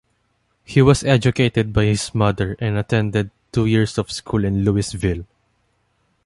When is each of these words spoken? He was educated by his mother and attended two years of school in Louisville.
He 0.63 0.81
was 0.81 1.03
educated 1.03 1.71
by 1.71 1.85
his 1.85 2.15
mother 2.15 2.55
and 2.57 2.75
attended 2.75 3.29
two 3.51 3.67
years 3.67 3.99
of 3.99 4.11
school 4.11 4.43
in 4.45 4.65
Louisville. 4.65 5.25